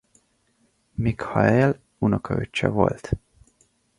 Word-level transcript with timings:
Mikhaél 0.97 1.79
unokaöccse 1.99 2.67
volt. 2.67 3.11